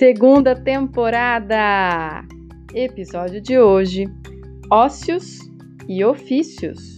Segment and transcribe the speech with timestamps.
[0.00, 2.26] Segunda temporada!
[2.74, 4.06] Episódio de hoje:
[4.72, 5.40] Ócios
[5.86, 6.96] e Ofícios.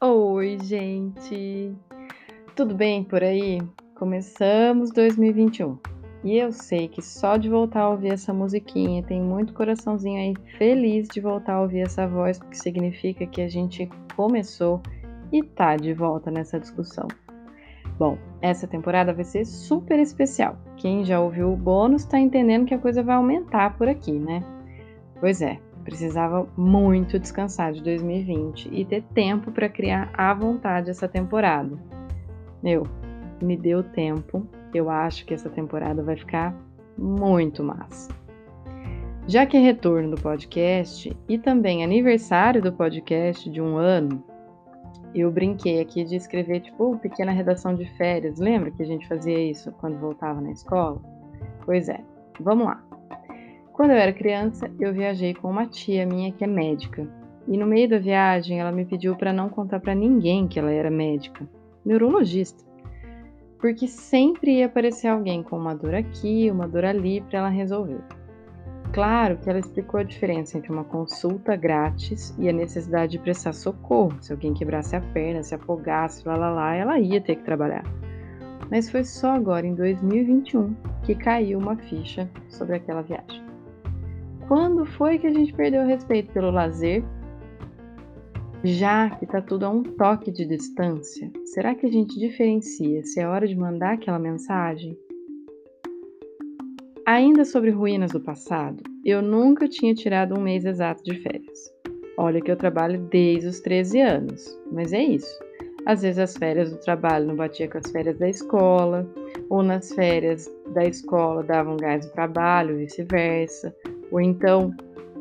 [0.00, 1.74] Oi, gente!
[2.54, 3.58] Tudo bem por aí?
[3.96, 5.89] Começamos 2021.
[6.22, 10.34] E eu sei que só de voltar a ouvir essa musiquinha, tem muito coraçãozinho aí
[10.58, 14.82] feliz de voltar a ouvir essa voz, porque significa que a gente começou
[15.32, 17.08] e tá de volta nessa discussão.
[17.98, 20.58] Bom, essa temporada vai ser super especial.
[20.76, 24.42] Quem já ouviu o bônus tá entendendo que a coisa vai aumentar por aqui, né?
[25.20, 31.08] Pois é, precisava muito descansar de 2020 e ter tempo para criar à vontade essa
[31.08, 31.78] temporada.
[32.62, 32.86] Meu,
[33.42, 36.54] me deu tempo eu acho que essa temporada vai ficar
[36.96, 38.10] muito massa.
[39.26, 44.24] Já que é retorno do podcast e também aniversário do podcast de um ano,
[45.14, 48.38] eu brinquei aqui de escrever tipo pequena redação de férias.
[48.38, 51.00] Lembra que a gente fazia isso quando voltava na escola?
[51.64, 52.00] Pois é,
[52.40, 52.82] vamos lá.
[53.72, 57.08] Quando eu era criança, eu viajei com uma tia minha que é médica.
[57.48, 60.70] E no meio da viagem, ela me pediu para não contar para ninguém que ela
[60.70, 61.48] era médica,
[61.84, 62.69] neurologista
[63.60, 68.00] porque sempre ia aparecer alguém com uma dor aqui, uma dor ali para ela resolver.
[68.92, 73.52] Claro que ela explicou a diferença entre uma consulta grátis e a necessidade de prestar
[73.52, 74.16] socorro.
[74.20, 77.84] Se alguém quebrasse a perna, se afogasse, lá lá lá, ela ia ter que trabalhar.
[78.68, 83.44] Mas foi só agora em 2021 que caiu uma ficha sobre aquela viagem.
[84.48, 87.04] Quando foi que a gente perdeu o respeito pelo lazer
[88.64, 93.20] já que está tudo a um toque de distância, será que a gente diferencia se
[93.20, 94.96] é hora de mandar aquela mensagem?
[97.06, 101.58] Ainda sobre ruínas do passado, eu nunca tinha tirado um mês exato de férias.
[102.18, 105.38] Olha que eu trabalho desde os 13 anos, mas é isso.
[105.86, 109.08] Às vezes as férias do trabalho não batia com as férias da escola,
[109.48, 113.74] ou nas férias da escola davam gás do trabalho, vice-versa,
[114.12, 114.74] ou então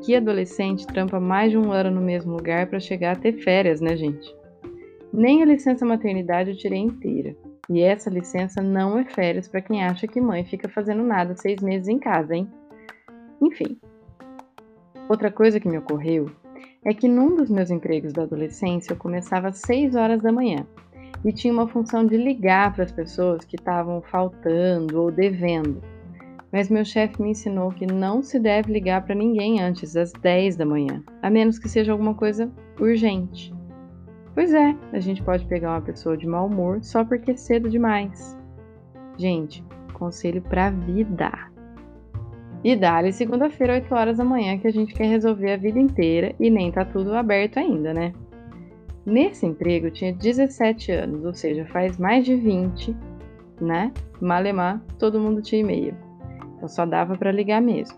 [0.04, 3.82] que adolescente trampa mais de um ano no mesmo lugar para chegar a ter férias,
[3.82, 4.34] né, gente?
[5.12, 7.36] Nem a licença maternidade eu tirei inteira.
[7.70, 11.62] E essa licença não é férias para quem acha que mãe fica fazendo nada seis
[11.62, 12.50] meses em casa, hein?
[13.42, 13.78] Enfim.
[15.08, 16.32] Outra coisa que me ocorreu
[16.84, 20.66] é que num dos meus empregos da adolescência eu começava às 6 horas da manhã
[21.26, 25.82] e tinha uma função de ligar para as pessoas que estavam faltando ou devendo
[26.52, 30.56] mas meu chefe me ensinou que não se deve ligar para ninguém antes das 10
[30.56, 33.54] da manhã, a menos que seja alguma coisa urgente.
[34.34, 37.70] Pois é, a gente pode pegar uma pessoa de mau humor só porque é cedo
[37.70, 38.38] demais.
[39.18, 41.32] Gente, conselho pra vida.
[42.64, 46.36] E dá-lhe segunda-feira, 8 horas da manhã, que a gente quer resolver a vida inteira
[46.40, 48.14] e nem tá tudo aberto ainda, né?
[49.06, 52.96] Nesse emprego eu tinha 17 anos, ou seja, faz mais de 20,
[53.62, 53.92] né?
[54.22, 56.09] Malemar, todo mundo tinha e-mail.
[56.60, 57.98] Então só dava para ligar mesmo.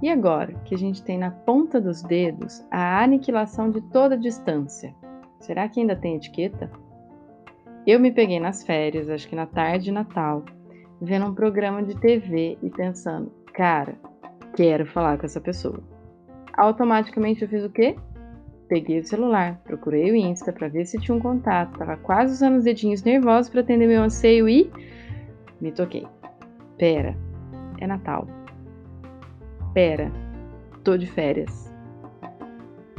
[0.00, 4.94] E agora que a gente tem na ponta dos dedos a aniquilação de toda distância,
[5.38, 6.70] será que ainda tem etiqueta?
[7.86, 10.42] Eu me peguei nas férias, acho que na tarde de Natal,
[11.00, 13.94] vendo um programa de TV e pensando, cara,
[14.56, 15.82] quero falar com essa pessoa.
[16.56, 17.94] Automaticamente eu fiz o quê?
[18.68, 22.56] Peguei o celular, procurei o Insta para ver se tinha um contato, tava quase usando
[22.56, 24.70] os dedinhos nervosos para atender meu anseio e
[25.60, 26.06] me toquei.
[26.78, 27.14] Pera,
[27.82, 28.26] é Natal.
[29.74, 30.10] Pera,
[30.84, 31.72] tô de férias.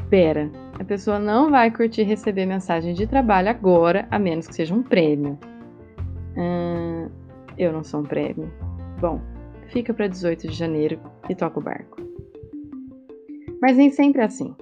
[0.09, 4.73] Pera, a pessoa não vai curtir receber mensagem de trabalho agora, a menos que seja
[4.73, 5.37] um prêmio.
[6.37, 7.09] Hum,
[7.57, 8.51] eu não sou um prêmio.
[8.99, 9.21] Bom,
[9.67, 12.01] fica para 18 de janeiro e toca o barco.
[13.61, 14.55] Mas nem sempre é assim.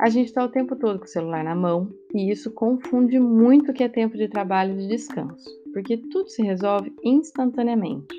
[0.00, 3.70] A gente está o tempo todo com o celular na mão e isso confunde muito
[3.70, 8.14] o que é tempo de trabalho e de descanso, porque tudo se resolve instantaneamente.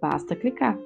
[0.00, 0.78] Basta clicar.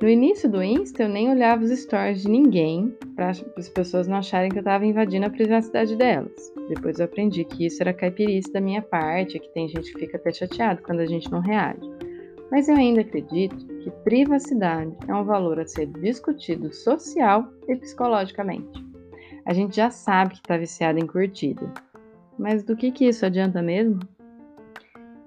[0.00, 4.18] No início do Insta, eu nem olhava os stories de ninguém para as pessoas não
[4.18, 6.52] acharem que eu estava invadindo a privacidade delas.
[6.68, 10.18] Depois eu aprendi que isso era caipirice da minha parte, que tem gente que fica
[10.18, 11.80] até chateado quando a gente não reage.
[12.50, 18.84] Mas eu ainda acredito que privacidade é um valor a ser discutido social e psicologicamente.
[19.46, 21.72] A gente já sabe que está viciado em curtida,
[22.38, 24.00] mas do que, que isso adianta mesmo?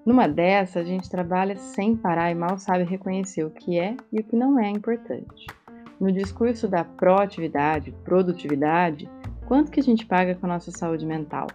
[0.10, 4.20] Numa dessa, a gente trabalha sem parar e mal sabe reconhecer o que é e
[4.20, 5.46] o que não é importante.
[6.00, 9.08] No discurso da proatividade, produtividade,
[9.48, 11.46] quanto que a gente paga com a nossa saúde mental?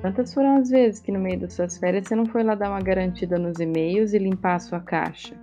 [0.00, 2.70] Quantas foram as vezes que no meio das suas férias você não foi lá dar
[2.70, 5.34] uma garantida nos e-mails e limpar a sua caixa?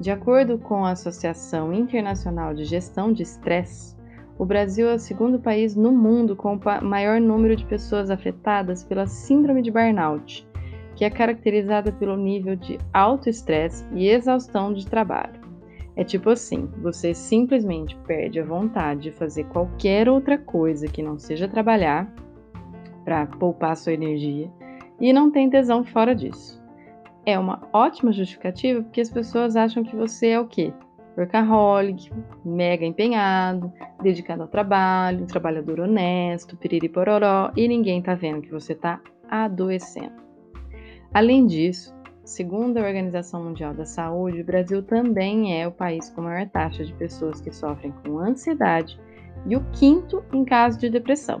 [0.00, 3.94] De acordo com a Associação Internacional de Gestão de Estresse,
[4.40, 8.82] o Brasil é o segundo país no mundo com o maior número de pessoas afetadas
[8.82, 10.48] pela síndrome de burnout,
[10.96, 15.38] que é caracterizada pelo nível de alto estresse e exaustão de trabalho.
[15.94, 21.18] É tipo assim, você simplesmente perde a vontade de fazer qualquer outra coisa que não
[21.18, 22.10] seja trabalhar
[23.04, 24.50] para poupar sua energia
[24.98, 26.58] e não tem tesão fora disso.
[27.26, 30.72] É uma ótima justificativa porque as pessoas acham que você é o quê?
[31.16, 32.10] Workaholic,
[32.44, 33.72] mega empenhado,
[34.02, 40.20] dedicado ao trabalho, trabalhador honesto, piriri pororó, e ninguém tá vendo que você tá adoecendo.
[41.12, 46.22] Além disso, segundo a Organização Mundial da Saúde, o Brasil também é o país com
[46.22, 48.98] maior taxa de pessoas que sofrem com ansiedade
[49.46, 51.40] e o quinto em caso de depressão.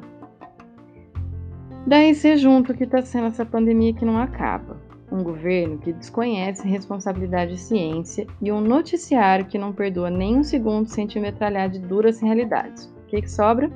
[1.86, 5.92] Daí você junta o que está sendo essa pandemia que não acaba um governo que
[5.92, 11.18] desconhece responsabilidade e ciência e um noticiário que não perdoa nem um segundo sem te
[11.18, 12.84] metralhar de duras realidades.
[12.84, 13.70] O que, que sobra?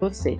[0.00, 0.38] Você,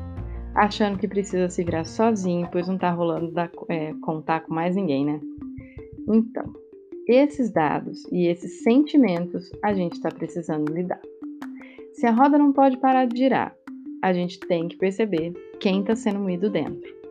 [0.55, 4.75] achando que precisa se virar sozinho, pois não tá rolando da, é, contar com mais
[4.75, 5.21] ninguém, né?
[6.09, 6.53] Então,
[7.07, 11.01] esses dados e esses sentimentos a gente está precisando lidar.
[11.93, 13.55] Se a roda não pode parar de girar,
[14.03, 17.02] a gente tem que perceber quem está sendo moído dentro.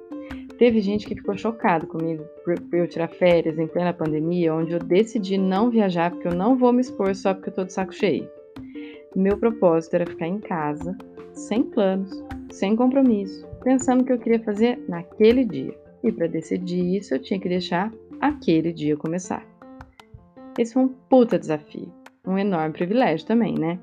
[0.62, 4.74] Teve gente que ficou chocado comigo por, por, eu tirar férias em plena pandemia, onde
[4.74, 7.74] eu decidi não viajar porque eu não vou me expor só porque eu tô de
[7.74, 8.30] saco cheio.
[9.16, 10.96] Meu propósito era ficar em casa,
[11.34, 15.76] sem planos, sem compromisso, pensando o que eu queria fazer naquele dia.
[16.04, 19.44] E para decidir isso, eu tinha que deixar aquele dia começar.
[20.60, 21.92] Esse foi um puta desafio,
[22.24, 23.80] um enorme privilégio também, né?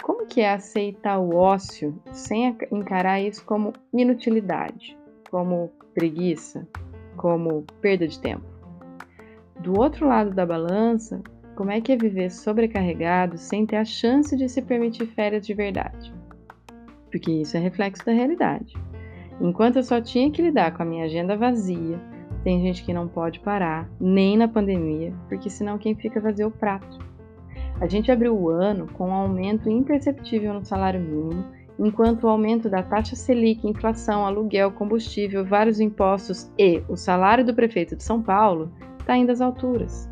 [0.00, 4.96] Como que é aceitar o ócio sem encarar isso como inutilidade,
[5.28, 6.66] como preguiça
[7.14, 8.46] como perda de tempo.
[9.60, 11.22] Do outro lado da balança,
[11.54, 15.52] como é que é viver sobrecarregado sem ter a chance de se permitir férias de
[15.52, 16.10] verdade?
[17.10, 18.72] Porque isso é reflexo da realidade.
[19.38, 22.00] Enquanto eu só tinha que lidar com a minha agenda vazia,
[22.42, 26.46] tem gente que não pode parar, nem na pandemia, porque senão quem fica vazio é
[26.46, 26.98] o prato.
[27.78, 31.44] A gente abriu o ano com um aumento imperceptível no salário mínimo
[31.80, 37.54] enquanto o aumento da taxa Selic, inflação, aluguel, combustível, vários impostos e o salário do
[37.54, 40.08] prefeito de São Paulo está indo às alturas.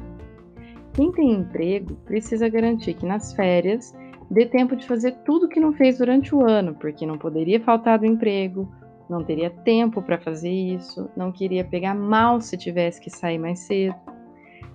[0.94, 3.94] Quem tem emprego precisa garantir que nas férias
[4.30, 7.98] dê tempo de fazer tudo que não fez durante o ano, porque não poderia faltar
[7.98, 8.66] do emprego,
[9.08, 13.60] não teria tempo para fazer isso, não queria pegar mal se tivesse que sair mais
[13.60, 13.94] cedo.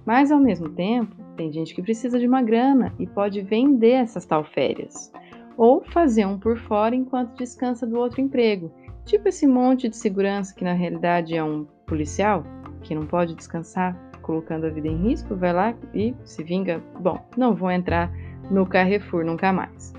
[0.06, 4.26] Mas ao mesmo tempo, tem gente que precisa de uma grana e pode vender essas
[4.26, 5.12] tal férias
[5.58, 8.72] ou fazer um por fora enquanto descansa do outro emprego.
[9.06, 12.44] Tipo esse monte de segurança que na realidade é um policial
[12.82, 16.82] que não pode descansar colocando a vida em risco, vai lá e se vinga.
[17.00, 18.12] Bom, não vou entrar
[18.50, 19.94] no Carrefour nunca mais.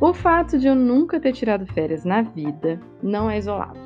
[0.00, 3.78] O fato de eu nunca ter tirado férias na vida não é isolado.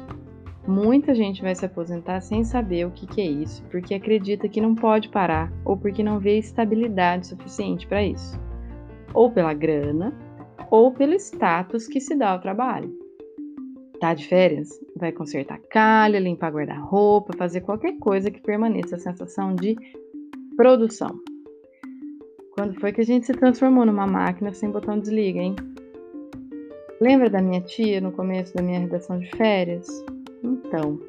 [0.67, 4.61] Muita gente vai se aposentar sem saber o que, que é isso, porque acredita que
[4.61, 8.39] não pode parar ou porque não vê estabilidade suficiente para isso.
[9.15, 10.13] Ou pela grana,
[10.71, 12.93] ou pelo status que se dá ao trabalho.
[14.01, 14.69] Tá de férias?
[14.97, 19.77] Vai consertar calha, limpar guarda-roupa, fazer qualquer coisa que permaneça a sensação de
[20.57, 21.19] produção.
[22.53, 25.57] Quando foi que a gente se transformou numa máquina sem botão desliga, hein?
[27.01, 29.87] Lembra da minha tia no começo da minha redação de férias?
[30.43, 31.01] Então,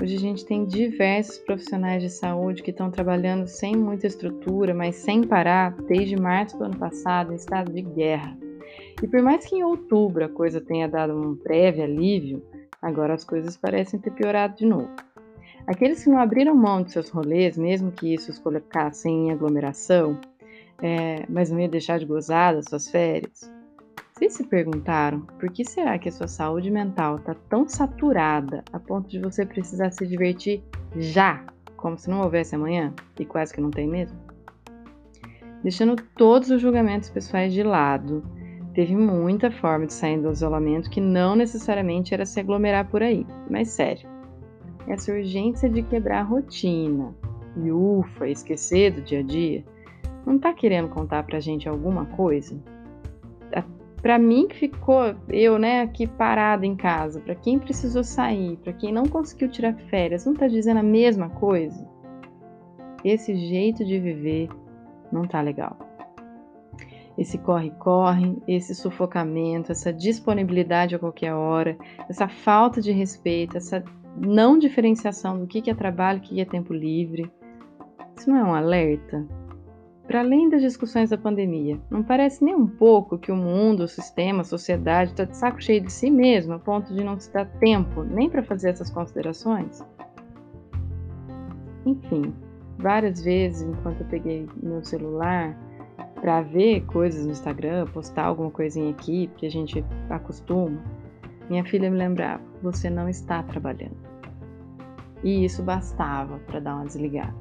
[0.00, 4.96] hoje a gente tem diversos profissionais de saúde que estão trabalhando sem muita estrutura, mas
[4.96, 8.36] sem parar, desde março do ano passado, em estado de guerra.
[9.02, 12.42] E por mais que em outubro a coisa tenha dado um breve alívio,
[12.80, 14.90] agora as coisas parecem ter piorado de novo.
[15.66, 20.18] Aqueles que não abriram mão de seus rolês, mesmo que isso os colocasse em aglomeração,
[20.80, 23.52] é, mas não ia deixar de gozar das suas férias,
[24.18, 28.80] vocês se perguntaram por que será que a sua saúde mental está tão saturada a
[28.80, 30.60] ponto de você precisar se divertir
[30.96, 31.44] já,
[31.76, 34.18] como se não houvesse amanhã, e quase que não tem mesmo?
[35.62, 38.24] Deixando todos os julgamentos pessoais de lado,
[38.78, 43.26] teve muita forma de sair do isolamento que não necessariamente era se aglomerar por aí.
[43.50, 44.08] Mas sério,
[44.86, 47.12] essa urgência de quebrar a rotina,
[47.56, 49.64] e ufa, esquecer do dia a dia,
[50.24, 52.56] não está querendo contar para a gente alguma coisa?
[54.00, 58.72] Para mim que ficou, eu, né, aqui parada em casa, para quem precisou sair, para
[58.72, 61.84] quem não conseguiu tirar férias, não está dizendo a mesma coisa?
[63.04, 64.48] Esse jeito de viver
[65.10, 65.87] não tá legal.
[67.18, 71.76] Esse corre-corre, esse sufocamento, essa disponibilidade a qualquer hora,
[72.08, 73.82] essa falta de respeito, essa
[74.16, 77.28] não diferenciação do que é trabalho, o que é tempo livre.
[78.16, 79.26] Isso não é um alerta?
[80.06, 83.88] Para além das discussões da pandemia, não parece nem um pouco que o mundo, o
[83.88, 87.32] sistema, a sociedade está de saco cheio de si mesmo, a ponto de não se
[87.32, 89.84] dar tempo nem para fazer essas considerações?
[91.84, 92.32] Enfim,
[92.78, 95.54] várias vezes enquanto eu peguei meu celular
[96.18, 100.82] para ver coisas no Instagram, postar alguma coisinha aqui, porque a gente acostuma,
[101.48, 103.96] minha filha me lembrava: você não está trabalhando.
[105.24, 107.34] E isso bastava para dar uma desligada.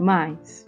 [0.00, 0.64] Mas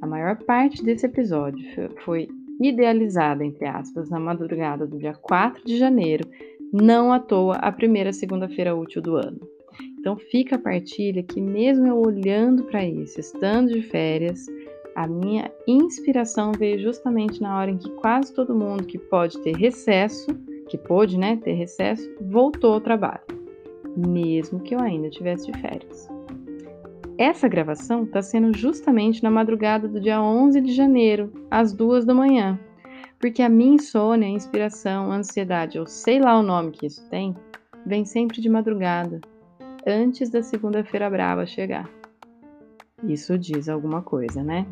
[0.00, 1.64] a maior parte desse episódio
[2.04, 2.28] foi
[2.60, 6.28] idealizada, entre aspas, na madrugada do dia 4 de janeiro,
[6.72, 9.40] não à toa a primeira segunda-feira útil do ano.
[9.98, 14.46] Então fica a partilha que mesmo eu olhando para isso, estando de férias,
[14.94, 19.56] a minha inspiração veio justamente na hora em que quase todo mundo que pode ter
[19.56, 20.26] recesso,
[20.68, 23.22] que pôde, né, ter recesso, voltou ao trabalho,
[23.96, 26.08] mesmo que eu ainda tivesse de férias.
[27.18, 32.14] Essa gravação está sendo justamente na madrugada do dia 11 de janeiro, às duas da
[32.14, 32.58] manhã,
[33.20, 37.08] porque a minha insônia, a inspiração, a ansiedade, ou sei lá o nome que isso
[37.08, 37.34] tem,
[37.86, 39.20] vem sempre de madrugada,
[39.86, 41.88] antes da segunda-feira brava chegar.
[43.06, 44.66] Isso diz alguma coisa, né?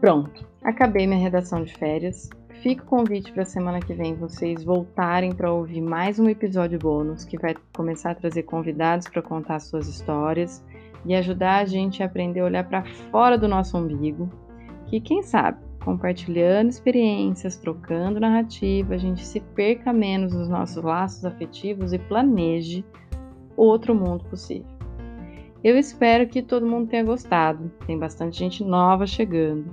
[0.00, 2.30] Pronto, acabei minha redação de férias.
[2.62, 6.78] Fica o convite para a semana que vem vocês voltarem para ouvir mais um episódio
[6.78, 10.64] bônus que vai começar a trazer convidados para contar suas histórias
[11.04, 14.30] e ajudar a gente a aprender a olhar para fora do nosso umbigo.
[14.86, 21.24] Que quem sabe, compartilhando experiências, trocando narrativa, a gente se perca menos nos nossos laços
[21.24, 22.84] afetivos e planeje
[23.56, 24.75] outro mundo possível.
[25.64, 27.70] Eu espero que todo mundo tenha gostado.
[27.86, 29.70] Tem bastante gente nova chegando.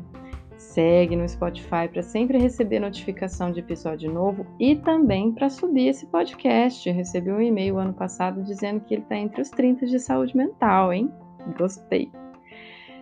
[0.57, 6.05] Segue no Spotify para sempre receber notificação de episódio novo e também para subir esse
[6.07, 6.87] podcast.
[6.87, 10.35] Eu recebi um e-mail ano passado dizendo que ele está entre os 30 de saúde
[10.35, 11.11] mental, hein?
[11.57, 12.09] Gostei.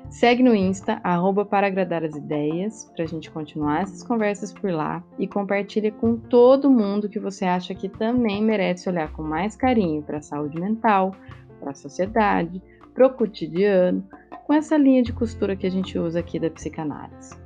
[0.10, 4.70] Segue no Insta, arroba para agradar as ideias, para a gente continuar essas conversas por
[4.70, 9.56] lá e compartilha com todo mundo que você acha que também merece olhar com mais
[9.56, 11.16] carinho para a saúde mental,
[11.62, 12.62] para a sociedade,
[12.94, 14.04] para o cotidiano,
[14.46, 17.40] com essa linha de costura que a gente usa aqui da psicanálise.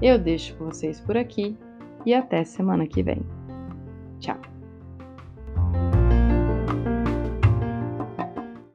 [0.00, 1.56] Eu deixo vocês por aqui
[2.06, 3.20] e até semana que vem.
[4.20, 4.57] Tchau!